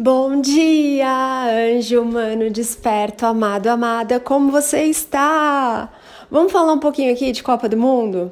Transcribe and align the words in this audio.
Bom 0.00 0.40
dia, 0.40 1.48
anjo 1.74 2.00
humano 2.00 2.48
desperto, 2.50 3.26
amado, 3.26 3.66
amada, 3.66 4.20
como 4.20 4.52
você 4.52 4.84
está? 4.84 5.90
Vamos 6.30 6.52
falar 6.52 6.72
um 6.72 6.78
pouquinho 6.78 7.12
aqui 7.12 7.32
de 7.32 7.42
Copa 7.42 7.68
do 7.68 7.76
Mundo? 7.76 8.30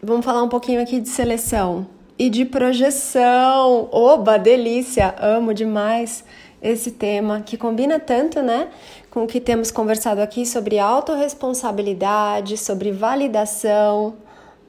Vamos 0.00 0.24
falar 0.24 0.44
um 0.44 0.48
pouquinho 0.48 0.80
aqui 0.80 1.00
de 1.00 1.08
seleção 1.08 1.88
e 2.16 2.30
de 2.30 2.44
projeção. 2.44 3.88
Oba, 3.90 4.38
delícia! 4.38 5.16
Amo 5.18 5.52
demais 5.52 6.24
esse 6.62 6.92
tema 6.92 7.40
que 7.40 7.56
combina 7.56 7.98
tanto, 7.98 8.40
né, 8.40 8.68
com 9.10 9.24
o 9.24 9.26
que 9.26 9.40
temos 9.40 9.72
conversado 9.72 10.20
aqui 10.20 10.46
sobre 10.46 10.78
autorresponsabilidade, 10.78 12.58
sobre 12.58 12.92
validação. 12.92 14.14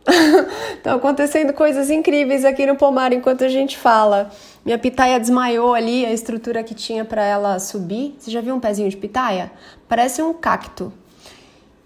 Estão 0.76 0.96
acontecendo 0.98 1.54
coisas 1.54 1.90
incríveis 1.90 2.46
aqui 2.46 2.66
no 2.66 2.76
pomar 2.76 3.12
enquanto 3.12 3.44
a 3.44 3.50
gente 3.50 3.78
fala. 3.78 4.30
Minha 4.64 4.78
pitaia 4.78 5.20
desmaiou 5.20 5.74
ali, 5.74 6.06
a 6.06 6.14
estrutura 6.14 6.64
que 6.64 6.76
tinha 6.76 7.04
para 7.04 7.24
ela 7.24 7.60
subir. 7.60 8.16
Você 8.20 8.32
já 8.32 8.42
viu 8.42 8.56
um 8.56 8.60
pezinho 8.60 8.90
de 8.90 8.98
pitaia? 8.98 9.52
Parece 9.88 10.22
um 10.22 10.34
cacto. 10.34 10.94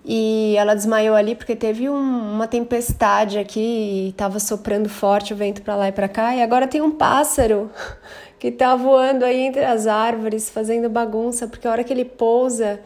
E 0.03 0.55
ela 0.57 0.75
desmaiou 0.75 1.15
ali 1.15 1.35
porque 1.35 1.55
teve 1.55 1.89
um, 1.89 2.33
uma 2.33 2.47
tempestade 2.47 3.37
aqui 3.37 3.59
e 3.59 4.09
estava 4.09 4.39
soprando 4.39 4.89
forte 4.89 5.33
o 5.33 5.35
vento 5.35 5.61
para 5.61 5.75
lá 5.75 5.87
e 5.87 5.91
para 5.91 6.07
cá. 6.07 6.35
E 6.35 6.41
agora 6.41 6.67
tem 6.67 6.81
um 6.81 6.91
pássaro 6.91 7.69
que 8.39 8.47
está 8.47 8.75
voando 8.75 9.23
aí 9.23 9.41
entre 9.41 9.63
as 9.63 9.87
árvores, 9.87 10.49
fazendo 10.49 10.89
bagunça, 10.89 11.47
porque 11.47 11.67
a 11.67 11.71
hora 11.71 11.83
que 11.83 11.93
ele 11.93 12.05
pousa, 12.05 12.79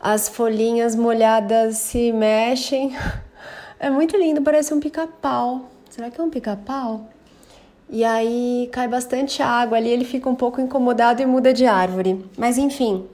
as 0.00 0.28
folhinhas 0.28 0.94
molhadas 0.96 1.76
se 1.78 2.12
mexem. 2.12 2.96
É 3.82 3.88
muito 3.88 4.14
lindo, 4.14 4.42
parece 4.42 4.74
um 4.74 4.78
pica-pau. 4.78 5.70
Será 5.88 6.10
que 6.10 6.20
é 6.20 6.22
um 6.22 6.28
pica-pau? 6.28 7.08
E 7.88 8.04
aí 8.04 8.68
cai 8.70 8.86
bastante 8.86 9.42
água 9.42 9.78
ali, 9.78 9.88
ele 9.88 10.04
fica 10.04 10.28
um 10.28 10.34
pouco 10.34 10.60
incomodado 10.60 11.22
e 11.22 11.26
muda 11.26 11.50
de 11.50 11.64
árvore. 11.64 12.22
Mas 12.36 12.58
enfim, 12.58 13.08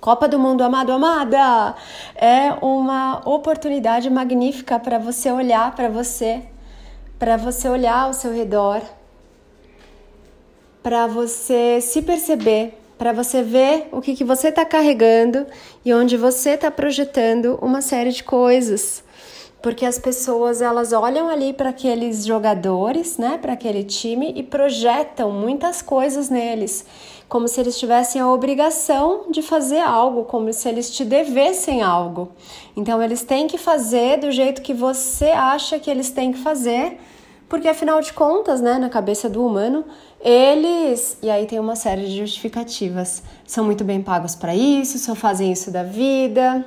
Copa 0.00 0.26
do 0.26 0.36
Mundo 0.36 0.64
amado, 0.64 0.90
amada, 0.90 1.76
é 2.16 2.50
uma 2.60 3.22
oportunidade 3.24 4.10
magnífica 4.10 4.80
para 4.80 4.98
você 4.98 5.30
olhar 5.30 5.72
para 5.76 5.88
você, 5.88 6.42
para 7.16 7.36
você 7.36 7.68
olhar 7.68 8.00
ao 8.00 8.12
seu 8.12 8.32
redor, 8.32 8.82
para 10.82 11.06
você 11.06 11.80
se 11.80 12.02
perceber, 12.02 12.76
para 12.98 13.12
você 13.12 13.44
ver 13.44 13.88
o 13.92 14.00
que, 14.00 14.16
que 14.16 14.24
você 14.24 14.48
está 14.48 14.64
carregando 14.64 15.46
e 15.84 15.94
onde 15.94 16.16
você 16.16 16.50
está 16.50 16.68
projetando 16.68 17.56
uma 17.62 17.80
série 17.80 18.10
de 18.10 18.24
coisas 18.24 19.03
porque 19.64 19.86
as 19.86 19.98
pessoas 19.98 20.60
elas 20.60 20.92
olham 20.92 21.26
ali 21.26 21.54
para 21.54 21.70
aqueles 21.70 22.26
jogadores, 22.26 23.16
né, 23.16 23.38
para 23.40 23.54
aquele 23.54 23.82
time 23.82 24.30
e 24.36 24.42
projetam 24.42 25.30
muitas 25.30 25.80
coisas 25.80 26.28
neles, 26.28 26.84
como 27.30 27.48
se 27.48 27.62
eles 27.62 27.78
tivessem 27.78 28.20
a 28.20 28.30
obrigação 28.30 29.24
de 29.30 29.40
fazer 29.40 29.80
algo, 29.80 30.24
como 30.24 30.52
se 30.52 30.68
eles 30.68 30.94
te 30.94 31.02
devessem 31.02 31.80
algo. 31.80 32.28
Então 32.76 33.02
eles 33.02 33.22
têm 33.22 33.46
que 33.46 33.56
fazer 33.56 34.18
do 34.18 34.30
jeito 34.30 34.60
que 34.60 34.74
você 34.74 35.30
acha 35.30 35.78
que 35.78 35.90
eles 35.90 36.10
têm 36.10 36.30
que 36.30 36.40
fazer, 36.40 37.00
porque 37.48 37.66
afinal 37.66 38.02
de 38.02 38.12
contas, 38.12 38.60
né, 38.60 38.76
na 38.76 38.90
cabeça 38.90 39.30
do 39.30 39.46
humano, 39.46 39.82
eles, 40.20 41.16
e 41.22 41.30
aí 41.30 41.46
tem 41.46 41.58
uma 41.58 41.74
série 41.74 42.04
de 42.04 42.18
justificativas, 42.18 43.22
são 43.46 43.64
muito 43.64 43.82
bem 43.82 44.02
pagos 44.02 44.34
para 44.34 44.54
isso, 44.54 44.98
só 44.98 45.14
fazem 45.14 45.50
isso 45.50 45.70
da 45.70 45.82
vida, 45.82 46.66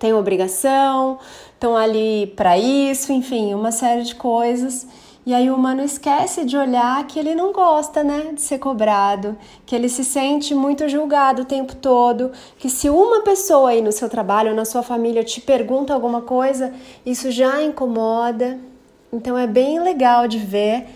têm 0.00 0.14
obrigação, 0.14 1.18
estão 1.52 1.76
ali 1.76 2.32
para 2.34 2.58
isso, 2.58 3.12
enfim, 3.12 3.54
uma 3.54 3.70
série 3.70 4.02
de 4.02 4.14
coisas. 4.14 4.86
E 5.26 5.34
aí 5.34 5.50
o 5.50 5.54
humano 5.54 5.82
esquece 5.84 6.46
de 6.46 6.56
olhar 6.56 7.06
que 7.06 7.18
ele 7.18 7.34
não 7.34 7.52
gosta, 7.52 8.02
né, 8.02 8.32
de 8.34 8.40
ser 8.40 8.58
cobrado, 8.58 9.36
que 9.66 9.76
ele 9.76 9.88
se 9.88 10.02
sente 10.02 10.54
muito 10.54 10.88
julgado 10.88 11.42
o 11.42 11.44
tempo 11.44 11.76
todo, 11.76 12.32
que 12.58 12.70
se 12.70 12.88
uma 12.88 13.20
pessoa 13.20 13.70
aí 13.70 13.82
no 13.82 13.92
seu 13.92 14.08
trabalho 14.08 14.50
ou 14.50 14.56
na 14.56 14.64
sua 14.64 14.82
família 14.82 15.22
te 15.22 15.40
pergunta 15.42 15.92
alguma 15.92 16.22
coisa, 16.22 16.72
isso 17.04 17.30
já 17.30 17.62
incomoda. 17.62 18.58
Então 19.12 19.36
é 19.36 19.46
bem 19.46 19.78
legal 19.78 20.26
de 20.26 20.38
ver 20.38 20.80
o 20.80 20.86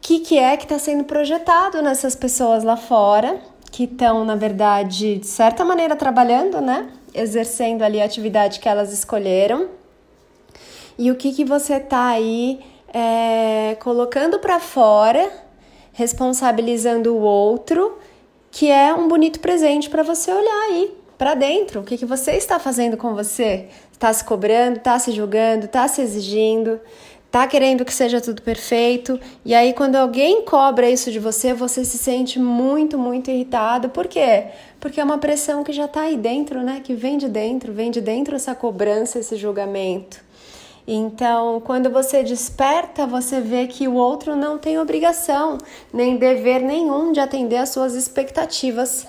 que, 0.00 0.20
que 0.20 0.38
é 0.38 0.56
que 0.56 0.64
está 0.64 0.78
sendo 0.78 1.04
projetado 1.04 1.82
nessas 1.82 2.16
pessoas 2.16 2.64
lá 2.64 2.76
fora, 2.76 3.38
que 3.70 3.84
estão, 3.84 4.24
na 4.24 4.34
verdade, 4.34 5.16
de 5.16 5.26
certa 5.26 5.64
maneira 5.64 5.94
trabalhando, 5.96 6.60
né? 6.60 6.90
exercendo 7.14 7.82
ali 7.82 8.00
a 8.00 8.04
atividade 8.04 8.60
que 8.60 8.68
elas 8.68 8.92
escolheram 8.92 9.68
e 10.98 11.10
o 11.10 11.16
que, 11.16 11.32
que 11.32 11.44
você 11.44 11.80
tá 11.80 12.08
aí 12.08 12.60
é, 12.92 13.76
colocando 13.80 14.38
para 14.38 14.60
fora, 14.60 15.30
responsabilizando 15.92 17.14
o 17.14 17.20
outro, 17.20 17.98
que 18.50 18.70
é 18.70 18.92
um 18.92 19.08
bonito 19.08 19.40
presente 19.40 19.88
para 19.88 20.02
você 20.02 20.30
olhar 20.32 20.68
aí 20.68 20.94
para 21.16 21.34
dentro. 21.34 21.80
O 21.80 21.84
que, 21.84 21.96
que 21.96 22.04
você 22.04 22.32
está 22.32 22.58
fazendo 22.58 22.96
com 22.96 23.14
você? 23.14 23.68
Está 23.92 24.12
se 24.12 24.24
cobrando, 24.24 24.76
está 24.76 24.98
se 24.98 25.12
julgando, 25.12 25.66
está 25.66 25.88
se 25.88 26.02
exigindo, 26.02 26.80
tá 27.30 27.46
querendo 27.46 27.84
que 27.84 27.92
seja 27.92 28.20
tudo 28.20 28.42
perfeito, 28.42 29.18
e 29.44 29.54
aí 29.54 29.72
quando 29.72 29.96
alguém 29.96 30.42
cobra 30.42 30.90
isso 30.90 31.12
de 31.12 31.18
você, 31.18 31.54
você 31.54 31.84
se 31.84 31.96
sente 31.96 32.38
muito, 32.38 32.98
muito 32.98 33.30
irritado. 33.30 33.88
Por 33.88 34.08
quê? 34.08 34.46
Porque 34.80 35.00
é 35.00 35.04
uma 35.04 35.18
pressão 35.18 35.62
que 35.62 35.72
já 35.72 35.86
tá 35.86 36.02
aí 36.02 36.16
dentro, 36.16 36.62
né? 36.62 36.80
Que 36.82 36.94
vem 36.94 37.18
de 37.18 37.28
dentro, 37.28 37.72
vem 37.72 37.90
de 37.90 38.00
dentro 38.00 38.34
essa 38.34 38.54
cobrança, 38.54 39.18
esse 39.18 39.36
julgamento. 39.36 40.28
Então, 40.86 41.60
quando 41.60 41.88
você 41.88 42.22
desperta, 42.24 43.06
você 43.06 43.40
vê 43.40 43.66
que 43.68 43.86
o 43.86 43.94
outro 43.94 44.34
não 44.34 44.58
tem 44.58 44.78
obrigação, 44.78 45.58
nem 45.92 46.16
dever 46.16 46.60
nenhum 46.62 47.12
de 47.12 47.20
atender 47.20 47.58
às 47.58 47.68
suas 47.68 47.94
expectativas. 47.94 49.06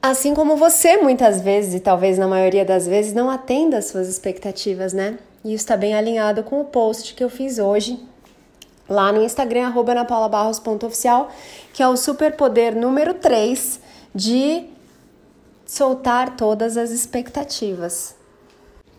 Assim 0.00 0.34
como 0.34 0.56
você 0.56 0.96
muitas 0.96 1.40
vezes, 1.42 1.74
e 1.74 1.80
talvez 1.80 2.16
na 2.16 2.26
maioria 2.26 2.64
das 2.64 2.86
vezes, 2.86 3.12
não 3.12 3.28
atenda 3.28 3.78
às 3.78 3.86
suas 3.86 4.08
expectativas, 4.08 4.92
né? 4.92 5.18
E 5.44 5.54
isso 5.54 5.64
está 5.64 5.76
bem 5.76 5.94
alinhado 5.94 6.42
com 6.42 6.60
o 6.60 6.64
post 6.64 7.14
que 7.14 7.22
eu 7.22 7.28
fiz 7.28 7.58
hoje 7.58 7.98
lá 8.88 9.12
no 9.12 9.22
Instagram, 9.22 9.66
arroba 9.66 9.94
napaulabarros.oficial, 9.94 11.30
que 11.72 11.82
é 11.82 11.88
o 11.88 11.96
superpoder 11.96 12.76
número 12.76 13.14
3 13.14 13.80
de 14.14 14.66
soltar 15.64 16.36
todas 16.36 16.76
as 16.76 16.90
expectativas. 16.90 18.14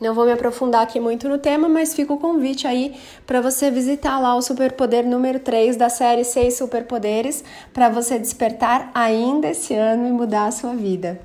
Não 0.02 0.14
vou 0.14 0.26
me 0.26 0.32
aprofundar 0.32 0.82
aqui 0.82 1.00
muito 1.00 1.30
no 1.30 1.38
tema, 1.38 1.70
mas 1.70 1.94
fica 1.94 2.12
o 2.12 2.18
convite 2.18 2.68
aí 2.68 3.00
para 3.26 3.40
você 3.40 3.72
visitar 3.72 4.20
lá 4.20 4.36
o 4.36 4.42
superpoder 4.42 5.06
número 5.06 5.40
3 5.40 5.78
da 5.78 5.88
série 5.88 6.26
6 6.26 6.58
superpoderes 6.58 7.44
para 7.72 7.88
você 7.88 8.20
despertar 8.20 8.92
ainda 8.94 9.50
esse 9.50 9.74
ano 9.74 10.08
e 10.08 10.12
mudar 10.12 10.48
a 10.48 10.52
sua 10.52 10.74
vida. 10.74 11.22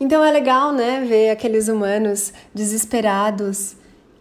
Então 0.00 0.24
é 0.24 0.32
legal, 0.32 0.72
né, 0.72 1.04
ver 1.06 1.30
aqueles 1.30 1.68
humanos 1.68 2.32
desesperados 2.52 3.76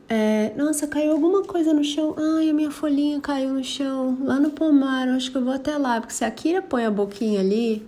é, 0.09 0.52
nossa, 0.56 0.88
caiu 0.88 1.12
alguma 1.14 1.44
coisa 1.44 1.74
no 1.74 1.84
chão. 1.84 2.16
Ai, 2.18 2.50
a 2.50 2.53
minha 2.53 2.72
folhinha 2.72 3.19
caiu 3.19 3.50
no 3.50 3.64
chão. 3.64 4.18
Lá 4.22 4.40
no 4.40 4.52
pomar, 4.52 5.08
acho 5.09 5.31
que 5.31 5.38
eu 5.38 5.44
vou 5.44 5.53
até 5.53 5.78
lá. 5.78 6.00
Porque 6.00 6.14
se 6.14 6.25
a 6.25 6.31
Kira 6.31 6.62
põe 6.62 6.86
a 6.86 6.91
boquinha 6.91 7.40
ali, 7.40 7.88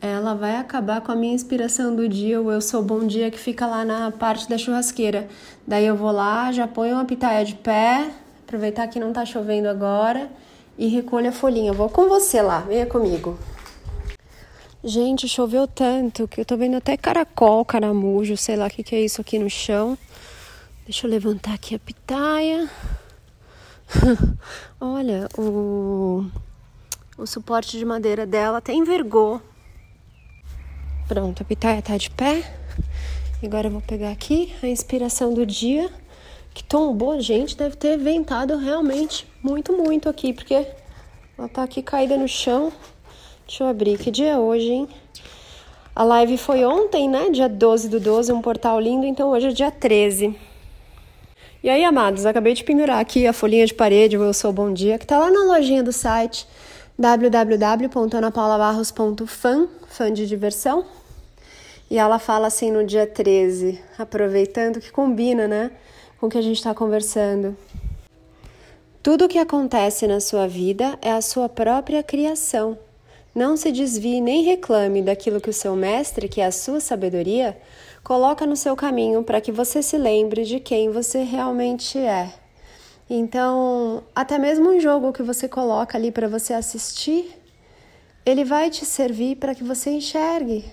ela 0.00 0.34
vai 0.34 0.56
acabar 0.56 1.00
com 1.00 1.12
a 1.12 1.16
minha 1.16 1.34
inspiração 1.34 1.94
do 1.94 2.08
dia, 2.08 2.40
o 2.40 2.50
Eu 2.50 2.60
Sou 2.60 2.82
Bom 2.82 3.06
Dia, 3.06 3.30
que 3.30 3.38
fica 3.38 3.66
lá 3.66 3.84
na 3.84 4.10
parte 4.10 4.48
da 4.48 4.58
churrasqueira. 4.58 5.28
Daí 5.66 5.86
eu 5.86 5.96
vou 5.96 6.10
lá, 6.10 6.50
já 6.52 6.66
ponho 6.66 6.94
uma 6.94 7.04
pitaia 7.04 7.44
de 7.44 7.54
pé, 7.54 8.10
aproveitar 8.46 8.86
que 8.88 9.00
não 9.00 9.12
tá 9.12 9.24
chovendo 9.24 9.68
agora, 9.68 10.30
e 10.78 10.88
recolho 10.88 11.28
a 11.28 11.32
folhinha. 11.32 11.72
vou 11.72 11.88
com 11.88 12.08
você 12.08 12.42
lá, 12.42 12.60
venha 12.60 12.86
comigo. 12.86 13.38
Gente, 14.84 15.28
choveu 15.28 15.66
tanto 15.66 16.28
que 16.28 16.40
eu 16.40 16.44
tô 16.44 16.56
vendo 16.56 16.76
até 16.76 16.96
caracol, 16.96 17.64
caramujo, 17.64 18.36
sei 18.36 18.54
lá 18.56 18.66
o 18.66 18.70
que, 18.70 18.82
que 18.84 18.94
é 18.94 19.00
isso 19.00 19.20
aqui 19.20 19.38
no 19.38 19.50
chão. 19.50 19.98
Deixa 20.86 21.04
eu 21.04 21.10
levantar 21.10 21.52
aqui 21.52 21.74
a 21.74 21.80
pitaia. 21.80 22.70
Olha, 24.80 25.28
o, 25.36 26.24
o 27.18 27.26
suporte 27.26 27.76
de 27.76 27.84
madeira 27.84 28.24
dela 28.24 28.58
até 28.58 28.72
envergou. 28.72 29.42
Pronto, 31.08 31.42
a 31.42 31.44
pitaia 31.44 31.82
tá 31.82 31.96
de 31.96 32.08
pé. 32.10 32.48
Agora 33.42 33.66
eu 33.66 33.72
vou 33.72 33.80
pegar 33.80 34.12
aqui 34.12 34.54
a 34.62 34.68
inspiração 34.68 35.34
do 35.34 35.44
dia. 35.44 35.90
Que 36.54 36.62
tombou, 36.62 37.20
gente, 37.20 37.56
deve 37.56 37.74
ter 37.74 37.98
ventado 37.98 38.56
realmente 38.56 39.26
muito, 39.42 39.72
muito 39.72 40.08
aqui, 40.08 40.32
porque 40.32 40.68
ela 41.36 41.48
tá 41.48 41.64
aqui 41.64 41.82
caída 41.82 42.16
no 42.16 42.28
chão. 42.28 42.72
Deixa 43.44 43.64
eu 43.64 43.68
abrir, 43.68 43.98
que 43.98 44.12
dia 44.12 44.34
é 44.34 44.38
hoje, 44.38 44.70
hein? 44.70 44.88
A 45.96 46.04
live 46.04 46.38
foi 46.38 46.64
ontem, 46.64 47.08
né? 47.08 47.28
Dia 47.30 47.48
12 47.48 47.88
do 47.88 47.98
12, 47.98 48.32
um 48.32 48.40
portal 48.40 48.78
lindo, 48.78 49.04
então 49.04 49.30
hoje 49.30 49.48
é 49.48 49.50
dia 49.50 49.72
13. 49.72 50.45
E 51.66 51.68
aí, 51.68 51.82
amados, 51.82 52.24
acabei 52.24 52.54
de 52.54 52.62
pendurar 52.62 53.00
aqui 53.00 53.26
a 53.26 53.32
folhinha 53.32 53.66
de 53.66 53.74
parede, 53.74 54.16
o 54.16 54.22
Eu 54.22 54.32
Sou 54.32 54.52
Bom 54.52 54.72
Dia, 54.72 55.00
que 55.00 55.04
tá 55.04 55.18
lá 55.18 55.32
na 55.32 55.46
lojinha 55.46 55.82
do 55.82 55.92
site 55.92 56.46
www.anapaulabarros.fan, 56.96 59.66
fã 59.88 60.12
de 60.12 60.28
diversão. 60.28 60.86
E 61.90 61.98
ela 61.98 62.20
fala 62.20 62.46
assim 62.46 62.70
no 62.70 62.84
dia 62.84 63.04
13, 63.04 63.80
aproveitando 63.98 64.78
que 64.78 64.92
combina, 64.92 65.48
né, 65.48 65.72
com 66.20 66.28
o 66.28 66.30
que 66.30 66.38
a 66.38 66.40
gente 66.40 66.58
está 66.58 66.72
conversando. 66.72 67.56
Tudo 69.02 69.24
o 69.24 69.28
que 69.28 69.38
acontece 69.38 70.06
na 70.06 70.20
sua 70.20 70.46
vida 70.46 70.96
é 71.02 71.10
a 71.10 71.20
sua 71.20 71.48
própria 71.48 72.00
criação. 72.00 72.78
Não 73.34 73.56
se 73.56 73.72
desvie 73.72 74.20
nem 74.20 74.44
reclame 74.44 75.02
daquilo 75.02 75.40
que 75.40 75.50
o 75.50 75.52
seu 75.52 75.74
mestre, 75.74 76.28
que 76.28 76.40
é 76.40 76.46
a 76.46 76.52
sua 76.52 76.78
sabedoria, 76.78 77.58
coloca 78.06 78.46
no 78.46 78.54
seu 78.54 78.76
caminho 78.76 79.24
para 79.24 79.40
que 79.40 79.50
você 79.50 79.82
se 79.82 79.98
lembre 79.98 80.44
de 80.44 80.60
quem 80.60 80.92
você 80.92 81.24
realmente 81.24 81.98
é. 81.98 82.32
Então, 83.10 84.04
até 84.14 84.38
mesmo 84.38 84.70
um 84.70 84.78
jogo 84.78 85.12
que 85.12 85.24
você 85.24 85.48
coloca 85.48 85.98
ali 85.98 86.12
para 86.12 86.28
você 86.28 86.54
assistir, 86.54 87.36
ele 88.24 88.44
vai 88.44 88.70
te 88.70 88.86
servir 88.86 89.34
para 89.38 89.56
que 89.56 89.64
você 89.64 89.90
enxergue 89.90 90.64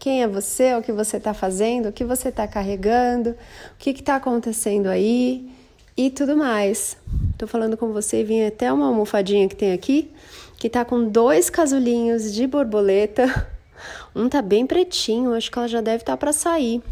quem 0.00 0.20
é 0.20 0.26
você, 0.26 0.74
o 0.74 0.82
que 0.82 0.90
você 0.90 1.18
está 1.18 1.32
fazendo, 1.32 1.90
o 1.90 1.92
que 1.92 2.04
você 2.04 2.28
está 2.28 2.48
carregando, 2.48 3.30
o 3.30 3.36
que 3.78 3.90
está 3.90 4.16
acontecendo 4.16 4.88
aí 4.88 5.48
e 5.96 6.10
tudo 6.10 6.36
mais. 6.36 6.96
Estou 7.30 7.46
falando 7.46 7.76
com 7.76 7.92
você 7.92 8.22
e 8.22 8.24
vim 8.24 8.44
até 8.44 8.72
uma 8.72 8.88
almofadinha 8.88 9.48
que 9.48 9.54
tem 9.54 9.72
aqui, 9.72 10.10
que 10.56 10.66
está 10.66 10.84
com 10.84 11.08
dois 11.08 11.48
casulinhos 11.48 12.34
de 12.34 12.48
borboleta. 12.48 13.52
Um 14.14 14.28
tá 14.28 14.42
bem 14.42 14.66
pretinho, 14.66 15.34
acho 15.34 15.50
que 15.50 15.58
ela 15.58 15.68
já 15.68 15.80
deve 15.80 16.02
estar 16.02 16.12
tá 16.12 16.16
para 16.16 16.32
sair. 16.32 16.82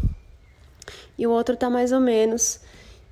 E 1.17 1.25
o 1.25 1.31
outro 1.31 1.55
tá 1.55 1.69
mais 1.69 1.91
ou 1.91 1.99
menos. 1.99 2.59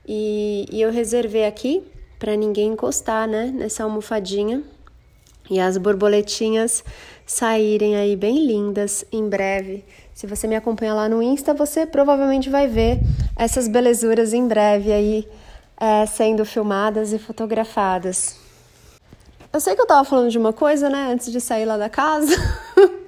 E, 0.07 0.65
e 0.71 0.81
eu 0.81 0.91
reservei 0.91 1.45
aqui 1.45 1.83
para 2.19 2.35
ninguém 2.35 2.73
encostar, 2.73 3.27
né, 3.27 3.51
nessa 3.53 3.83
almofadinha. 3.83 4.63
E 5.49 5.59
as 5.59 5.77
borboletinhas 5.77 6.83
saírem 7.25 7.95
aí 7.95 8.15
bem 8.15 8.45
lindas 8.45 9.05
em 9.11 9.27
breve. 9.27 9.83
Se 10.13 10.25
você 10.25 10.47
me 10.47 10.55
acompanha 10.55 10.93
lá 10.93 11.09
no 11.09 11.21
Insta, 11.21 11.53
você 11.53 11.85
provavelmente 11.85 12.49
vai 12.49 12.67
ver 12.67 12.99
essas 13.35 13.67
belezuras 13.67 14.33
em 14.33 14.47
breve 14.47 14.91
aí 14.91 15.27
é, 15.77 16.05
sendo 16.05 16.45
filmadas 16.45 17.13
e 17.13 17.19
fotografadas. 17.19 18.37
Eu 19.51 19.59
sei 19.59 19.75
que 19.75 19.81
eu 19.81 19.87
tava 19.87 20.03
falando 20.03 20.29
de 20.29 20.37
uma 20.37 20.53
coisa, 20.53 20.89
né, 20.89 21.09
antes 21.11 21.31
de 21.31 21.39
sair 21.39 21.65
lá 21.65 21.77
da 21.77 21.89
casa. 21.89 22.35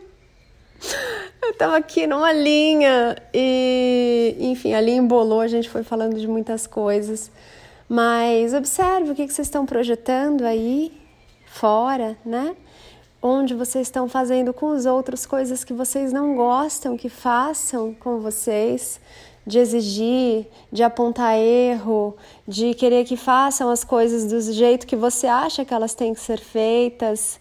tava 1.58 1.78
aqui 1.78 2.06
numa 2.08 2.32
linha 2.32 3.16
e, 3.34 4.36
enfim, 4.40 4.74
a 4.74 4.82
linha 4.82 4.98
embolou, 4.98 5.42
a 5.42 5.48
gente 5.48 5.70
foi 5.70 5.84
falando 5.84 6.20
de 6.20 6.28
muitas 6.28 6.68
coisas. 6.68 7.32
Mas 7.90 8.54
observe 8.54 9.12
o 9.12 9.16
que, 9.16 9.26
que 9.26 9.34
vocês 9.34 9.48
estão 9.48 9.66
projetando 9.66 10.44
aí 10.44 10.92
fora, 11.46 12.18
né? 12.26 12.56
onde 13.22 13.54
vocês 13.54 13.88
estão 13.88 14.08
fazendo 14.08 14.54
com 14.54 14.68
os 14.68 14.86
outros 14.86 15.26
coisas 15.26 15.64
que 15.64 15.74
vocês 15.74 16.14
não 16.14 16.36
gostam 16.36 16.96
que 16.96 17.10
façam 17.10 17.94
com 17.94 18.20
vocês, 18.20 19.00
de 19.46 19.60
exigir, 19.60 20.48
de 20.72 20.84
apontar 20.84 21.38
erro, 21.38 22.16
de 22.48 22.74
querer 22.74 23.06
que 23.06 23.18
façam 23.18 23.70
as 23.70 23.84
coisas 23.84 24.26
do 24.26 24.40
jeito 24.54 24.86
que 24.86 24.96
você 24.96 25.26
acha 25.26 25.64
que 25.64 25.74
elas 25.74 25.96
têm 25.96 26.14
que 26.14 26.20
ser 26.20 26.40
feitas. 26.40 27.40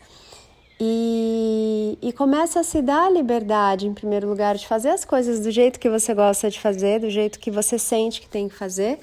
E, 0.79 1.99
e 2.03 2.13
começa 2.13 2.61
a 2.61 2.63
se 2.63 2.83
dar 2.83 3.07
a 3.07 3.11
liberdade, 3.11 3.87
em 3.87 3.95
primeiro 3.95 4.29
lugar, 4.29 4.57
de 4.57 4.67
fazer 4.67 4.91
as 4.91 5.05
coisas 5.05 5.41
do 5.41 5.51
jeito 5.51 5.81
que 5.81 5.89
você 5.89 6.13
gosta 6.13 6.51
de 6.51 6.61
fazer, 6.61 7.01
do 7.01 7.09
jeito 7.09 7.39
que 7.39 7.51
você 7.51 7.79
sente 7.79 8.21
que 8.21 8.29
tem 8.29 8.49
que 8.49 8.55
fazer, 8.55 8.99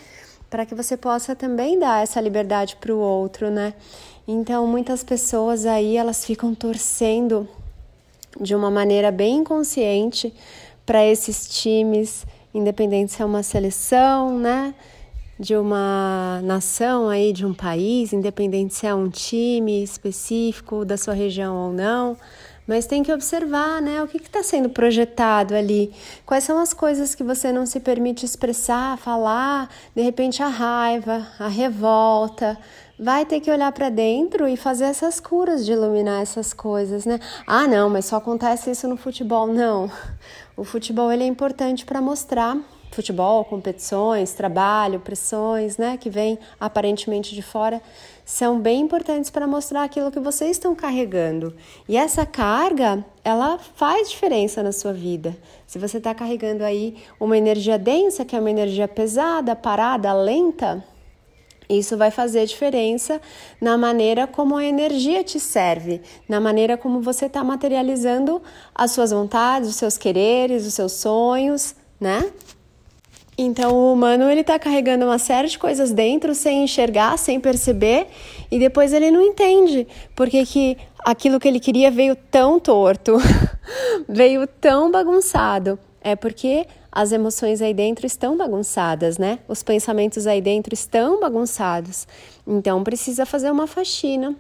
para 0.50 0.66
que 0.66 0.76
você 0.76 0.96
possa 0.96 1.36
também 1.36 1.80
dar 1.80 2.04
essa 2.04 2.22
liberdade 2.22 2.76
para 2.76 2.94
o 2.94 3.00
outro, 3.00 3.50
né? 3.50 3.74
Então, 4.28 4.68
muitas 4.68 5.04
pessoas 5.04 5.66
aí 5.66 5.98
elas 5.98 6.24
ficam 6.24 6.54
torcendo 6.54 7.48
de 8.40 8.54
uma 8.54 8.70
maneira 8.70 9.12
bem 9.12 9.38
inconsciente 9.38 10.34
para 10.86 11.04
esses 11.06 11.48
times, 11.50 12.26
independente 12.54 13.14
se 13.14 13.22
é 13.22 13.26
uma 13.26 13.42
seleção, 13.42 14.38
né? 14.38 14.76
De 15.40 15.56
uma 15.56 16.40
nação 16.44 17.10
aí, 17.10 17.34
de 17.34 17.46
um 17.46 17.54
país, 17.54 18.14
independente 18.14 18.76
se 18.76 18.86
é 18.86 18.94
um 18.94 19.10
time 19.10 19.84
específico 19.84 20.86
da 20.86 20.96
sua 20.96 21.14
região 21.14 21.56
ou 21.56 21.74
não, 21.74 22.16
mas 22.68 22.86
tem 22.86 23.04
que 23.04 23.12
observar, 23.12 23.82
né? 23.82 24.02
O 24.02 24.08
que 24.08 24.18
está 24.18 24.42
sendo 24.42 24.70
projetado 24.70 25.54
ali? 25.54 25.92
Quais 26.26 26.44
são 26.44 26.60
as 26.60 26.74
coisas 26.74 27.14
que 27.14 27.24
você 27.24 27.52
não 27.52 27.66
se 27.66 27.80
permite 27.80 28.26
expressar, 28.26 28.98
falar? 28.98 29.70
De 29.96 30.02
repente, 30.02 30.42
a 30.42 30.48
raiva, 30.48 31.28
a 31.38 31.48
revolta, 31.48 32.58
vai 32.98 33.26
ter 33.26 33.42
que 33.42 33.52
olhar 33.52 33.72
para 33.74 33.90
dentro 33.90 34.48
e 34.48 34.56
fazer 34.56 34.86
essas 34.86 35.20
curas 35.20 35.66
de 35.66 35.74
iluminar 35.74 36.22
essas 36.22 36.54
coisas, 36.54 37.06
né? 37.06 37.20
Ah, 37.46 37.68
não, 37.68 37.90
mas 37.90 38.06
só 38.06 38.16
acontece 38.16 38.72
isso 38.72 38.88
no 38.88 38.96
futebol. 38.96 39.48
Não. 39.48 39.92
O 40.56 40.64
futebol 40.64 41.12
ele 41.12 41.24
é 41.24 41.28
importante 41.28 41.84
para 41.86 42.00
mostrar 42.02 42.58
futebol, 42.94 43.44
competições, 43.46 44.34
trabalho, 44.34 45.00
pressões, 45.00 45.78
né, 45.78 45.98
que 45.98 46.10
vem 46.10 46.38
aparentemente 46.60 47.36
de 47.36 47.42
fora, 47.42 47.82
são 48.26 48.60
bem 48.60 48.82
importantes 48.82 49.30
para 49.30 49.48
mostrar 49.48 49.84
aquilo 49.84 50.12
que 50.12 50.20
vocês 50.20 50.52
estão 50.52 50.74
carregando. 50.76 51.54
E 51.88 51.98
essa 51.98 52.26
carga, 52.26 53.06
ela 53.24 53.58
faz 53.58 54.10
diferença 54.10 54.64
na 54.64 54.72
sua 54.72 54.94
vida. 54.94 55.36
Se 55.68 55.78
você 55.78 55.98
está 55.98 56.14
carregando 56.14 56.64
aí 56.64 56.96
uma 57.20 57.38
energia 57.38 57.78
densa, 57.78 58.24
que 58.24 58.36
é 58.36 58.40
uma 58.40 58.52
energia 58.52 58.88
pesada, 58.88 59.56
parada, 59.56 60.14
lenta, 60.14 60.84
isso 61.70 61.98
vai 61.98 62.12
fazer 62.12 62.46
diferença 62.46 63.22
na 63.60 63.78
maneira 63.78 64.28
como 64.28 64.56
a 64.56 64.66
energia 64.66 65.24
te 65.24 65.40
serve, 65.40 66.02
na 66.28 66.40
maneira 66.40 66.78
como 66.78 67.02
você 67.02 67.26
está 67.26 67.44
materializando 67.44 68.42
as 68.76 68.92
suas 68.92 69.12
vontades, 69.12 69.70
os 69.70 69.76
seus 69.76 69.98
quereres, 69.98 70.66
os 70.66 70.74
seus 70.74 70.94
sonhos, 70.94 71.76
né? 72.00 72.32
Então 73.38 73.74
o 73.74 73.94
humano 73.94 74.30
ele 74.30 74.42
está 74.42 74.60
carregando 74.60 75.06
uma 75.06 75.18
série 75.18 75.48
de 75.48 75.58
coisas 75.58 75.92
dentro 75.92 76.36
sem 76.36 76.64
enxergar, 76.64 77.18
sem 77.18 77.40
perceber, 77.40 78.08
e 78.52 78.60
depois 78.60 78.94
ele 78.94 79.10
não 79.10 79.22
entende 79.22 79.88
porque 80.16 80.46
que 80.46 80.78
aquilo 81.04 81.40
que 81.40 81.48
ele 81.48 81.60
queria 81.60 81.90
veio 81.90 82.16
tão 82.16 82.60
torto, 82.60 83.18
veio 84.08 84.48
tão 84.48 84.92
bagunçado. 84.92 85.80
É 86.02 86.16
porque 86.16 86.68
as 86.92 87.12
emoções 87.12 87.62
aí 87.62 87.74
dentro 87.74 88.06
estão 88.06 88.38
bagunçadas, 88.38 89.18
né? 89.18 89.40
Os 89.48 89.64
pensamentos 89.64 90.28
aí 90.28 90.42
dentro 90.42 90.74
estão 90.74 91.20
bagunçados. 91.20 92.08
Então 92.46 92.84
precisa 92.84 93.26
fazer 93.26 93.50
uma 93.50 93.66
faxina, 93.66 94.36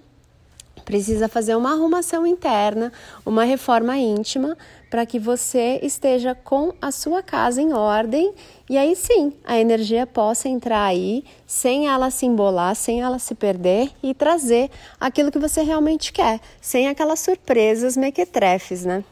precisa 0.85 1.27
fazer 1.27 1.55
uma 1.55 1.71
arrumação 1.71 2.27
interna, 2.27 2.91
uma 3.25 3.43
reforma 3.43 3.97
íntima 3.97 4.57
para 4.93 5.07
que 5.07 5.17
você 5.17 5.79
esteja 5.81 6.35
com 6.35 6.71
a 6.79 6.91
sua 6.91 7.23
casa 7.23 7.59
em 7.59 7.73
ordem 7.73 8.31
e 8.69 8.77
aí 8.77 8.95
sim 8.95 9.33
a 9.43 9.57
energia 9.57 10.05
possa 10.05 10.47
entrar 10.47 10.85
aí 10.85 11.23
sem 11.47 11.87
ela 11.87 12.11
se 12.11 12.27
embolar, 12.27 12.75
sem 12.75 13.01
ela 13.01 13.17
se 13.17 13.33
perder 13.33 13.89
e 14.03 14.13
trazer 14.13 14.69
aquilo 14.99 15.31
que 15.31 15.39
você 15.39 15.63
realmente 15.63 16.13
quer, 16.13 16.39
sem 16.61 16.87
aquelas 16.87 17.21
surpresas 17.21 17.97
mequetrefes, 17.97 18.85
né? 18.85 19.03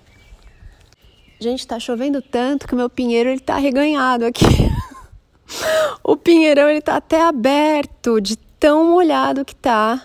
Gente, 1.39 1.65
tá 1.65 1.79
chovendo 1.79 2.21
tanto 2.21 2.67
que 2.67 2.75
meu 2.75 2.87
pinheiro 2.87 3.29
ele 3.29 3.41
tá 3.41 3.57
reganhado 3.57 4.23
aqui. 4.23 4.45
o 6.03 6.15
pinheirão 6.15 6.69
ele 6.69 6.81
tá 6.83 6.97
até 6.97 7.23
aberto 7.23 8.21
de 8.21 8.35
tão 8.35 8.91
molhado 8.91 9.43
que 9.43 9.55
tá 9.55 9.99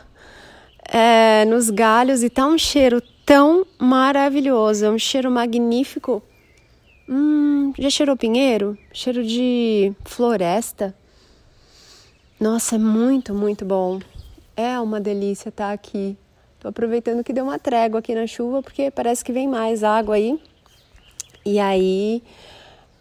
é, 0.88 1.44
nos 1.44 1.68
galhos 1.68 2.22
e 2.22 2.30
tá 2.30 2.46
um 2.46 2.56
cheiro 2.56 3.02
tão 3.26 3.66
maravilhoso, 3.76 4.86
é 4.86 4.90
um 4.90 4.98
cheiro 4.98 5.32
magnífico. 5.32 6.22
Hum, 7.08 7.72
já 7.76 7.90
cheirou 7.90 8.16
pinheiro? 8.16 8.78
Cheiro 8.92 9.24
de 9.24 9.92
floresta. 10.04 10.94
Nossa, 12.38 12.76
é 12.76 12.78
muito, 12.78 13.34
muito 13.34 13.64
bom. 13.64 13.98
É 14.56 14.78
uma 14.78 15.00
delícia 15.00 15.48
estar 15.48 15.66
tá 15.66 15.72
aqui. 15.72 16.16
Tô 16.60 16.68
aproveitando 16.68 17.24
que 17.24 17.32
deu 17.32 17.44
uma 17.44 17.58
trégua 17.58 17.98
aqui 17.98 18.14
na 18.14 18.26
chuva, 18.28 18.62
porque 18.62 18.90
parece 18.92 19.24
que 19.24 19.32
vem 19.32 19.48
mais 19.48 19.82
água 19.82 20.14
aí. 20.14 20.40
E 21.44 21.58
aí 21.58 22.22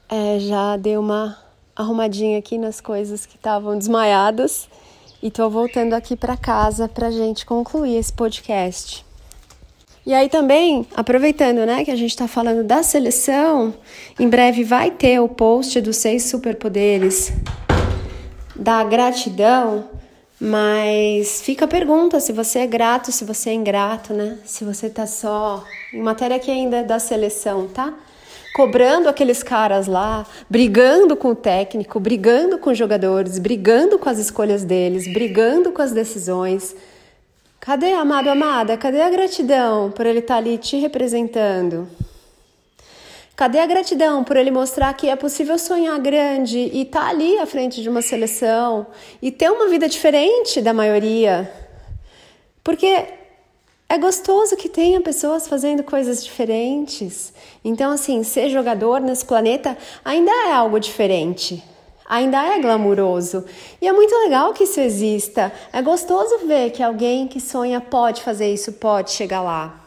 é, 0.10 0.40
já 0.40 0.76
deu 0.76 1.02
uma 1.02 1.38
arrumadinha 1.76 2.40
aqui 2.40 2.58
nas 2.58 2.82
coisas 2.82 3.28
que 3.28 3.36
estavam 3.36 3.78
desmaiadas. 3.78 4.68
E 5.22 5.30
tô 5.30 5.50
voltando 5.50 5.94
aqui 5.94 6.16
para 6.16 6.36
casa 6.36 6.88
pra 6.90 7.12
gente 7.12 7.46
concluir 7.46 7.96
esse 7.96 8.12
podcast. 8.12 9.05
E 10.06 10.14
aí 10.14 10.30
também, 10.30 10.86
aproveitando, 10.96 11.66
né, 11.66 11.84
que 11.84 11.90
a 11.90 11.96
gente 11.96 12.12
está 12.12 12.28
falando 12.28 12.64
da 12.64 12.84
seleção, 12.84 13.74
em 14.20 14.30
breve 14.30 14.64
vai 14.64 14.92
ter 14.92 15.20
o 15.20 15.28
post 15.28 15.82
dos 15.82 15.98
seis 15.98 16.26
superpoderes 16.26 17.34
da 18.56 18.84
gratidão, 18.84 19.90
mas 20.40 21.42
fica 21.42 21.66
a 21.66 21.68
pergunta 21.68 22.20
se 22.20 22.32
você 22.32 22.60
é 22.60 22.68
grato, 22.68 23.12
se 23.12 23.26
você 23.26 23.50
é 23.50 23.54
ingrato, 23.54 24.14
né? 24.14 24.38
Se 24.46 24.64
você 24.64 24.90
tá 24.90 25.08
só 25.08 25.64
em 25.92 26.02
matéria 26.02 26.38
que 26.38 26.52
ainda 26.52 26.78
é 26.78 26.84
da 26.84 27.00
seleção, 27.00 27.68
tá? 27.68 27.92
Cobrando 28.56 29.10
aqueles 29.10 29.42
caras 29.42 29.88
lá, 29.88 30.26
brigando 30.48 31.18
com 31.18 31.30
o 31.30 31.36
técnico, 31.36 32.00
brigando 32.00 32.60
com 32.60 32.70
os 32.70 32.78
jogadores, 32.78 33.40
brigando 33.40 33.98
com 33.98 34.08
as 34.08 34.20
escolhas 34.20 34.64
deles, 34.64 35.12
brigando 35.12 35.72
com 35.72 35.82
as 35.82 35.92
decisões 35.92 36.76
Cadê, 37.66 37.94
amado, 37.94 38.30
amada? 38.30 38.78
Cadê 38.78 39.02
a 39.02 39.10
gratidão 39.10 39.90
por 39.90 40.06
ele 40.06 40.20
estar 40.20 40.36
tá 40.36 40.38
ali 40.38 40.56
te 40.56 40.78
representando? 40.78 41.90
Cadê 43.36 43.58
a 43.58 43.66
gratidão 43.66 44.24
por 44.24 44.38
ele 44.38 44.52
mostrar 44.52 44.94
que 44.94 45.10
é 45.10 45.16
possível 45.16 45.58
sonhar 45.58 46.00
grande 46.00 46.60
e 46.60 46.84
estar 46.84 47.06
tá 47.06 47.10
ali 47.10 47.40
à 47.40 47.46
frente 47.48 47.82
de 47.82 47.90
uma 47.90 48.04
seleção 48.04 48.86
e 49.20 49.32
ter 49.32 49.50
uma 49.50 49.68
vida 49.68 49.90
diferente 49.90 50.62
da 50.62 50.76
maioria? 50.76 51.52
Porque 52.64 53.04
é 53.90 53.98
gostoso 53.98 54.56
que 54.56 54.70
tenha 54.70 55.02
pessoas 55.02 55.48
fazendo 55.48 55.84
coisas 55.84 56.24
diferentes. 56.24 57.34
Então, 57.64 57.92
assim, 57.92 58.24
ser 58.24 58.52
jogador 58.52 59.02
nesse 59.02 59.26
planeta 59.26 59.76
ainda 60.04 60.30
é 60.32 60.52
algo 60.52 60.80
diferente. 60.80 61.64
Ainda 62.08 62.44
é 62.44 62.60
glamuroso. 62.60 63.44
E 63.82 63.88
é 63.88 63.92
muito 63.92 64.14
legal 64.16 64.54
que 64.54 64.66
isso 64.66 64.80
exista. 64.80 65.52
É 65.74 65.82
gostoso 65.82 66.46
ver 66.46 66.70
que 66.72 66.84
alguém 66.84 67.28
que 67.28 67.40
sonha 67.40 67.82
pode 67.82 68.22
fazer 68.22 68.54
isso, 68.54 68.74
pode 68.74 69.12
chegar 69.12 69.42
lá. 69.42 69.82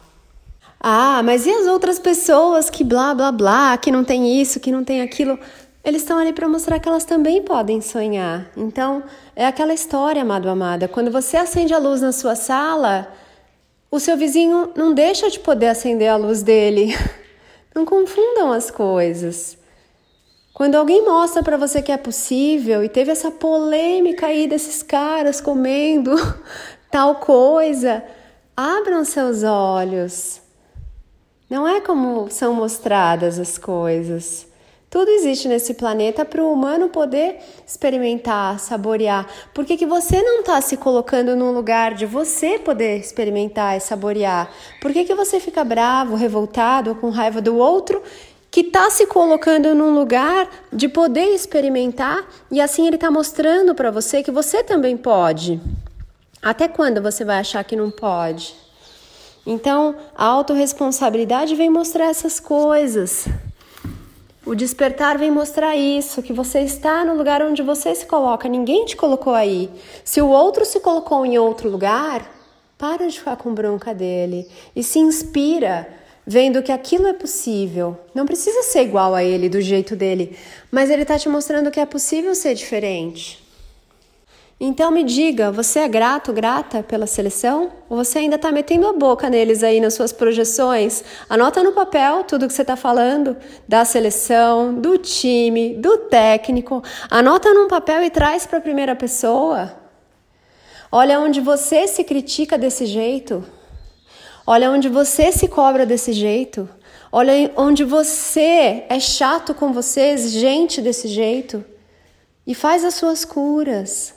Ah, 0.81 1.23
mas 1.23 1.47
e 1.47 1.51
as 1.51 1.67
outras 1.67 1.99
pessoas 1.99 2.71
que 2.71 2.85
blá 2.85 3.15
blá 3.15 3.33
blá, 3.33 3.77
que 3.77 3.91
não 3.91 4.05
tem 4.05 4.41
isso, 4.41 4.61
que 4.61 4.71
não 4.71 4.85
tem 4.85 5.01
aquilo? 5.01 5.39
Eles 5.85 6.03
estão 6.03 6.19
ali 6.19 6.33
para 6.33 6.49
mostrar 6.49 6.79
que 6.79 6.89
elas 6.89 7.05
também 7.05 7.43
podem 7.43 7.81
sonhar. 7.81 8.51
Então, 8.57 9.03
é 9.35 9.47
aquela 9.47 9.73
história, 9.73 10.23
amado 10.23 10.49
amada. 10.49 10.87
Quando 10.89 11.11
você 11.11 11.37
acende 11.37 11.73
a 11.73 11.79
luz 11.79 12.01
na 12.01 12.13
sua 12.13 12.37
sala, 12.37 13.13
o 13.91 13.99
seu 13.99 14.17
vizinho 14.17 14.71
não 14.77 14.93
deixa 14.93 15.31
de 15.31 15.41
poder 15.41 15.69
acender 15.69 16.09
a 16.09 16.17
luz 16.17 16.43
dele. 16.43 16.95
Não 17.75 17.85
confundam 17.85 18.51
as 18.51 18.73
coisas. 18.73 19.58
Quando 20.59 20.75
alguém 20.75 21.05
mostra 21.05 21.41
para 21.41 21.57
você 21.57 21.81
que 21.81 21.93
é 21.93 21.97
possível 21.97 22.83
e 22.83 22.89
teve 22.89 23.13
essa 23.13 23.31
polêmica 23.31 24.27
aí 24.27 24.49
desses 24.49 24.83
caras 24.83 25.41
comendo 25.41 26.17
tal 26.91 27.15
coisa, 27.15 28.03
abram 28.57 29.05
seus 29.05 29.45
olhos. 29.45 30.41
Não 31.49 31.67
é 31.69 31.81
como 31.81 32.29
são 32.29 32.55
mostradas 32.55 33.39
as 33.39 33.57
coisas. 33.57 34.49
Tudo 34.91 35.11
existe 35.11 35.47
nesse 35.47 35.75
planeta 35.75 36.25
para 36.25 36.43
o 36.43 36.51
humano 36.51 36.89
poder 36.89 37.37
experimentar, 37.65 38.59
saborear. 38.59 39.27
Por 39.55 39.67
que, 39.67 39.77
que 39.77 39.87
você 39.87 40.23
não 40.23 40.41
está 40.41 40.61
se 40.63 40.79
colocando 40.79 41.37
num 41.37 41.53
lugar 41.53 41.95
de 41.95 42.07
você 42.07 42.59
poder 42.59 42.99
experimentar 42.99 43.77
e 43.77 43.81
saborear? 43.81 44.51
Por 44.81 44.91
que, 44.93 45.05
que 45.05 45.15
você 45.15 45.39
fica 45.39 45.63
bravo, 45.63 46.17
revoltado 46.17 46.91
ou 46.91 46.97
com 46.97 47.11
raiva 47.11 47.41
do 47.41 47.59
outro 47.59 48.03
que 48.51 48.61
está 48.61 48.91
se 48.91 49.07
colocando 49.07 49.75
num 49.75 49.95
lugar 49.95 50.49
de 50.73 50.89
poder 50.89 51.35
experimentar 51.35 52.27
e 52.51 52.61
assim 52.61 52.87
ele 52.87 52.97
está 52.97 53.11
mostrando 53.11 53.75
para 53.75 53.91
você 53.91 54.23
que 54.23 54.31
você 54.31 54.63
também 54.63 54.97
pode? 54.97 55.61
Até 56.41 56.69
quando 56.69 57.03
você 57.03 57.25
vai 57.25 57.39
achar 57.39 57.63
que 57.65 57.77
não 57.77 57.91
pode? 57.91 58.55
Então, 59.47 59.95
a 60.15 60.25
autorresponsabilidade 60.27 61.55
vem 61.55 61.71
mostrar 61.71 62.07
essas 62.07 62.39
coisas. 62.39 63.27
O 64.45 64.55
despertar 64.55 65.19
vem 65.19 65.31
mostrar 65.31 65.77
isso, 65.77 66.23
que 66.23 66.33
você 66.33 66.61
está 66.61 67.05
no 67.05 67.15
lugar 67.15 67.43
onde 67.43 67.63
você 67.63 67.95
se 67.95 68.07
coloca, 68.07 68.49
ninguém 68.49 68.85
te 68.85 68.97
colocou 68.97 69.35
aí. 69.35 69.71
Se 70.05 70.23
o 70.23 70.29
outro 70.29 70.65
se 70.65 70.81
colocou 70.81 71.27
em 71.27 71.39
outro 71.39 71.69
lugar, 71.69 72.31
para 72.79 73.09
de 73.09 73.19
ficar 73.19 73.37
com 73.37 73.53
bronca 73.53 73.93
dele 73.93 74.49
e 74.75 74.83
se 74.83 74.99
inspira 74.99 75.89
vendo 76.29 76.63
que 76.63 76.71
aquilo 76.71 77.07
é 77.07 77.15
possível. 77.15 77.97
Não 78.15 78.27
precisa 78.27 78.63
ser 78.63 78.83
igual 78.83 79.15
a 79.15 79.25
ele 79.25 79.49
do 79.49 79.63
jeito 79.63 79.97
dele, 79.97 80.37
mas 80.71 80.91
ele 80.91 81.01
está 81.01 81.19
te 81.19 81.27
mostrando 81.27 81.71
que 81.71 81.81
é 81.81 81.87
possível 81.87 82.35
ser 82.35 82.53
diferente. 82.53 83.43
Então 84.61 84.91
me 84.91 85.05
diga, 85.05 85.51
você 85.51 85.79
é 85.79 85.89
grato, 85.89 86.31
grata 86.31 86.83
pela 86.83 87.07
seleção? 87.07 87.73
Ou 87.89 87.97
você 87.97 88.19
ainda 88.19 88.37
está 88.37 88.53
metendo 88.53 88.89
a 88.89 88.93
boca 88.93 89.31
neles 89.31 89.63
aí 89.63 89.81
nas 89.81 89.95
suas 89.95 90.13
projeções? 90.13 91.03
Anota 91.31 91.63
no 91.63 91.73
papel 91.73 92.25
tudo 92.25 92.47
que 92.47 92.53
você 92.53 92.63
está 92.63 92.77
falando 92.77 93.35
da 93.67 93.87
seleção, 93.87 94.75
do 94.75 94.99
time, 94.99 95.77
do 95.77 95.97
técnico. 95.97 96.83
Anota 97.09 97.55
num 97.55 97.69
papel 97.69 98.03
e 98.03 98.11
traz 98.11 98.45
para 98.47 98.59
a 98.59 98.61
primeira 98.61 98.95
pessoa. 98.95 99.73
Olha 100.93 101.21
onde 101.21 101.41
você 101.41 101.87
se 101.87 102.05
critica 102.05 102.59
desse 102.59 102.85
jeito. 102.85 103.45
Olha 104.51 104.71
onde 104.71 104.89
você 104.89 105.31
se 105.31 105.47
cobra 105.47 105.85
desse 105.85 106.11
jeito. 106.11 106.67
Olha 107.13 107.53
onde 107.55 107.85
você 107.85 108.83
é 108.89 108.99
chato 108.99 109.53
com 109.53 109.75
você, 109.75 110.13
exigente 110.13 110.81
desse 110.81 111.07
jeito. 111.07 111.63
E 112.47 112.55
faz 112.55 112.83
as 112.83 112.95
suas 112.95 113.27
curas. 113.27 114.15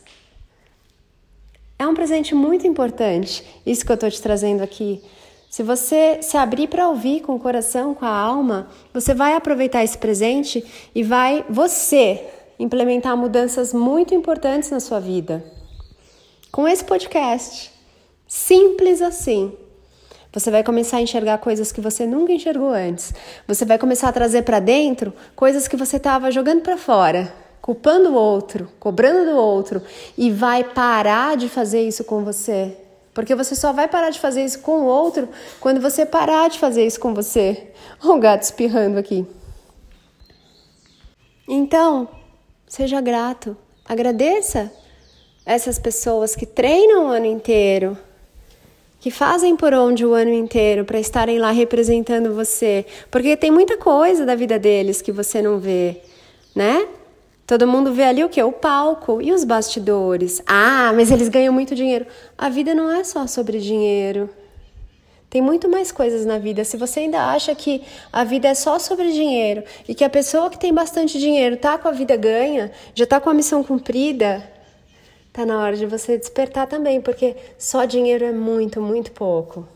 É 1.78 1.86
um 1.86 1.94
presente 1.94 2.34
muito 2.34 2.66
importante, 2.66 3.44
isso 3.66 3.86
que 3.86 3.92
eu 3.92 3.96
estou 3.96 4.10
te 4.10 4.22
trazendo 4.22 4.64
aqui. 4.64 5.04
Se 5.50 5.64
você 5.64 6.22
se 6.22 6.38
abrir 6.38 6.70
para 6.70 6.88
ouvir 6.88 7.20
com 7.20 7.36
o 7.36 7.40
coração, 7.40 7.94
com 7.94 8.06
a 8.06 8.18
alma, 8.18 8.70
você 8.94 9.14
vai 9.14 9.34
aproveitar 9.34 9.84
esse 9.84 9.98
presente 9.98 10.64
e 10.96 11.04
vai 11.04 11.44
você 11.50 12.26
implementar 12.58 13.18
mudanças 13.18 13.74
muito 13.74 14.16
importantes 14.16 14.72
na 14.72 14.80
sua 14.80 15.02
vida. 15.02 15.44
Com 16.50 16.66
esse 16.66 16.86
podcast, 16.86 17.70
simples 18.26 19.02
assim. 19.02 19.58
Você 20.34 20.50
vai 20.50 20.64
começar 20.64 20.98
a 20.98 21.02
enxergar 21.02 21.38
coisas 21.40 21.72
que 21.72 21.82
você 21.82 22.06
nunca 22.06 22.32
enxergou 22.32 22.70
antes. 22.70 23.14
Você 23.48 23.66
vai 23.66 23.78
começar 23.78 24.10
a 24.10 24.14
trazer 24.14 24.44
para 24.44 24.60
dentro 24.60 25.14
coisas 25.36 25.68
que 25.68 25.76
você 25.76 25.98
estava 25.98 26.32
jogando 26.32 26.62
para 26.62 26.78
fora 26.78 27.42
culpando 27.62 28.10
o 28.10 28.16
outro, 28.16 28.70
cobrando 28.80 29.32
do 29.32 29.38
outro 29.38 29.82
e 30.18 30.32
vai 30.32 30.64
parar 30.64 31.38
de 31.38 31.48
fazer 31.48 31.88
isso 31.88 32.04
com 32.04 32.24
você. 32.24 32.76
Porque 33.14 33.36
você 33.36 33.56
só 33.56 33.72
vai 33.72 33.88
parar 33.88 34.10
de 34.10 34.20
fazer 34.20 34.44
isso 34.44 34.60
com 34.60 34.82
o 34.82 34.86
outro 34.86 35.30
quando 35.60 35.80
você 35.80 36.06
parar 36.06 36.50
de 36.50 36.58
fazer 36.58 36.86
isso 36.86 37.00
com 37.00 37.14
você. 37.14 37.68
O 38.04 38.18
gato 38.18 38.42
espirrando 38.42 38.98
aqui. 38.98 39.28
Então, 41.48 42.08
seja 42.68 43.00
grato. 43.00 43.56
Agradeça 43.86 44.72
essas 45.46 45.78
pessoas 45.78 46.36
que 46.36 46.46
treinam 46.48 47.06
o 47.06 47.10
ano 47.10 47.26
inteiro, 47.28 47.96
que 49.02 49.10
fazem 49.10 49.58
por 49.58 49.74
onde 49.74 50.06
o 50.06 50.14
ano 50.14 50.32
inteiro 50.32 50.86
para 50.86 51.00
estarem 51.00 51.40
lá 51.40 51.50
representando 51.50 52.36
você. 52.36 52.86
Porque 53.10 53.36
tem 53.36 53.50
muita 53.50 53.76
coisa 53.76 54.26
da 54.28 54.36
vida 54.36 54.60
deles 54.60 55.02
que 55.02 55.12
você 55.12 55.42
não 55.42 55.58
vê, 55.58 55.98
né? 56.56 56.88
Todo 57.48 57.68
mundo 57.68 57.92
vê 57.92 58.04
ali 58.04 58.24
o 58.24 58.30
que? 58.30 58.42
O 58.42 58.52
palco 58.52 59.20
e 59.20 59.34
os 59.34 59.44
bastidores. 59.44 60.42
Ah, 60.46 60.94
mas 60.96 61.12
eles 61.12 61.28
ganham 61.28 61.52
muito 61.52 61.74
dinheiro. 61.74 62.06
A 62.38 62.48
vida 62.48 62.76
não 62.76 62.92
é 62.92 63.04
só 63.04 63.26
sobre 63.26 63.60
dinheiro. 63.60 64.30
Tem 65.32 65.42
muito 65.42 65.68
mais 65.68 65.92
coisas 65.92 66.24
na 66.24 66.38
vida. 66.38 66.64
Se 66.64 66.78
você 66.78 67.02
ainda 67.02 67.26
acha 67.26 67.56
que 67.56 67.82
a 68.14 68.24
vida 68.24 68.50
é 68.50 68.54
só 68.54 68.78
sobre 68.78 69.12
dinheiro 69.12 69.64
e 69.88 69.96
que 69.96 70.04
a 70.04 70.10
pessoa 70.10 70.50
que 70.50 70.60
tem 70.60 70.72
bastante 70.72 71.18
dinheiro 71.18 71.58
tá 71.58 71.78
com 71.78 71.88
a 71.88 71.92
vida 71.92 72.16
ganha, 72.16 72.72
já 72.94 73.08
tá 73.08 73.20
com 73.20 73.30
a 73.30 73.34
missão 73.34 73.64
cumprida, 73.64 74.44
tá 75.32 75.46
na 75.46 75.60
hora 75.60 75.76
de 75.76 75.86
você 75.86 76.18
despertar 76.18 76.68
também, 76.68 77.02
porque 77.02 77.36
só 77.58 77.86
dinheiro 77.86 78.26
é 78.26 78.32
muito, 78.32 78.82
muito 78.82 79.12
pouco. 79.12 79.68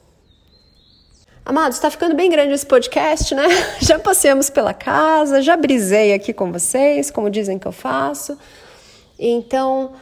Amados, 1.46 1.78
está 1.78 1.92
ficando 1.92 2.16
bem 2.16 2.30
grande 2.30 2.54
esse 2.54 2.66
podcast, 2.66 3.36
né? 3.36 3.46
Já 3.80 4.00
passeamos 4.00 4.50
pela 4.50 4.74
casa, 4.74 5.44
já 5.44 5.56
brisei 5.56 6.12
aqui 6.12 6.34
com 6.34 6.52
vocês, 6.52 7.12
como 7.12 7.30
dizem 7.30 7.60
que 7.60 7.68
eu 7.68 7.72
faço. 7.72 8.36
Então, 9.20 9.94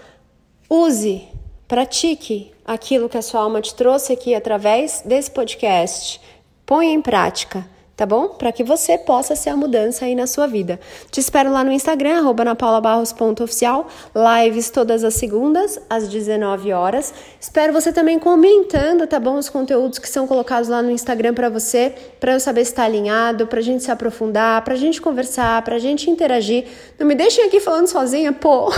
use, 0.69 1.27
pratique 1.67 2.53
aquilo 2.63 3.09
que 3.09 3.17
a 3.17 3.21
sua 3.21 3.41
alma 3.41 3.61
te 3.61 3.75
trouxe 3.75 4.13
aqui 4.13 4.33
através 4.33 5.01
desse 5.03 5.29
podcast. 5.29 6.21
Ponha 6.65 6.93
em 6.93 7.01
prática 7.01 7.72
tá 7.95 8.05
bom? 8.05 8.29
Para 8.29 8.51
que 8.51 8.63
você 8.63 8.97
possa 8.97 9.35
ser 9.35 9.51
a 9.51 9.55
mudança 9.55 10.05
aí 10.05 10.15
na 10.15 10.25
sua 10.25 10.47
vida. 10.47 10.79
Te 11.11 11.19
espero 11.19 11.51
lá 11.51 11.63
no 11.63 11.71
Instagram, 11.71 12.17
arroba 12.19 12.43
napaulabarros.oficial, 12.43 13.87
lives 14.15 14.69
todas 14.69 15.03
as 15.03 15.13
segundas, 15.13 15.79
às 15.89 16.07
19 16.07 16.73
horas. 16.73 17.13
Espero 17.39 17.71
você 17.71 17.93
também 17.93 18.17
comentando, 18.17 19.05
tá 19.05 19.19
bom? 19.19 19.37
Os 19.37 19.49
conteúdos 19.49 19.99
que 19.99 20.09
são 20.09 20.25
colocados 20.25 20.69
lá 20.69 20.81
no 20.81 20.89
Instagram 20.89 21.33
para 21.33 21.49
você, 21.49 21.93
para 22.19 22.33
eu 22.33 22.39
saber 22.39 22.65
se 22.65 22.71
está 22.71 22.83
alinhado, 22.83 23.45
pra 23.45 23.61
gente 23.61 23.83
se 23.83 23.91
aprofundar, 23.91 24.63
pra 24.63 24.75
gente 24.75 25.01
conversar, 25.01 25.61
pra 25.61 25.77
gente 25.77 26.09
interagir. 26.09 26.65
Não 26.97 27.05
me 27.05 27.13
deixem 27.13 27.45
aqui 27.45 27.59
falando 27.59 27.87
sozinha, 27.87 28.33
pô. 28.33 28.71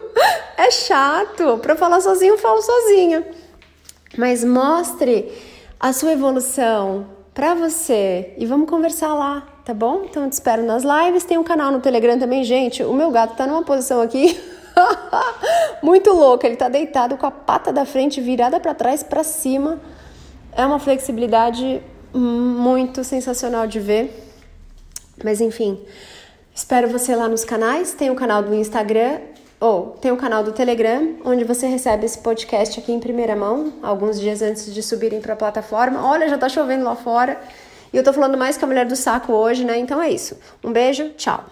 é 0.58 0.70
chato. 0.70 1.58
Pra 1.62 1.74
falar 1.74 2.00
sozinho, 2.00 2.34
eu 2.34 2.38
falo 2.38 2.60
sozinha. 2.60 3.24
Mas 4.16 4.44
mostre 4.44 5.32
a 5.78 5.92
sua 5.92 6.12
evolução, 6.12 7.06
para 7.38 7.54
você 7.54 8.34
e 8.36 8.44
vamos 8.44 8.68
conversar 8.68 9.14
lá, 9.14 9.46
tá 9.64 9.72
bom? 9.72 10.02
Então 10.10 10.24
eu 10.24 10.28
te 10.28 10.32
espero 10.32 10.64
nas 10.64 10.82
lives. 10.82 11.22
Tem 11.22 11.38
um 11.38 11.44
canal 11.44 11.70
no 11.70 11.78
Telegram 11.78 12.18
também, 12.18 12.42
gente. 12.42 12.82
O 12.82 12.92
meu 12.92 13.12
gato 13.12 13.36
tá 13.36 13.46
numa 13.46 13.62
posição 13.62 14.00
aqui 14.00 14.36
muito 15.80 16.10
louca. 16.10 16.48
Ele 16.48 16.56
tá 16.56 16.68
deitado 16.68 17.16
com 17.16 17.24
a 17.24 17.30
pata 17.30 17.72
da 17.72 17.84
frente 17.84 18.20
virada 18.20 18.58
para 18.58 18.74
trás, 18.74 19.04
para 19.04 19.22
cima. 19.22 19.78
É 20.50 20.66
uma 20.66 20.80
flexibilidade 20.80 21.80
muito 22.12 23.04
sensacional 23.04 23.68
de 23.68 23.78
ver. 23.78 24.34
Mas 25.22 25.40
enfim, 25.40 25.80
espero 26.52 26.88
você 26.88 27.14
lá 27.14 27.28
nos 27.28 27.44
canais. 27.44 27.92
Tem 27.92 28.10
o 28.10 28.16
canal 28.16 28.42
do 28.42 28.52
Instagram 28.52 29.20
ou 29.60 29.96
tem 30.00 30.12
o 30.12 30.16
canal 30.16 30.44
do 30.44 30.52
Telegram, 30.52 31.16
onde 31.24 31.44
você 31.44 31.66
recebe 31.66 32.06
esse 32.06 32.18
podcast 32.18 32.78
aqui 32.78 32.92
em 32.92 33.00
primeira 33.00 33.34
mão, 33.34 33.72
alguns 33.82 34.20
dias 34.20 34.40
antes 34.40 34.72
de 34.72 34.82
subirem 34.82 35.20
para 35.20 35.32
a 35.32 35.36
plataforma. 35.36 36.06
Olha, 36.06 36.28
já 36.28 36.38
tá 36.38 36.48
chovendo 36.48 36.84
lá 36.84 36.94
fora. 36.94 37.40
E 37.92 37.96
eu 37.96 38.04
tô 38.04 38.12
falando 38.12 38.36
mais 38.36 38.56
que 38.56 38.64
a 38.64 38.68
mulher 38.68 38.86
do 38.86 38.94
saco 38.94 39.32
hoje, 39.32 39.64
né? 39.64 39.78
Então 39.78 40.00
é 40.00 40.10
isso. 40.10 40.38
Um 40.62 40.72
beijo, 40.72 41.10
tchau. 41.16 41.44